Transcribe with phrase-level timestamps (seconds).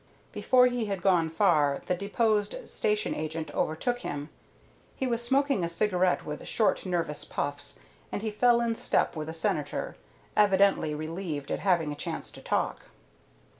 [0.31, 4.29] Before he had gone far the deposed station agent overtook him.
[4.95, 7.77] He was smoking a cigarette with short, nervous puffs,
[8.11, 9.95] and he fell in step with the Senator,
[10.35, 12.85] evidently relieved at having a chance to talk.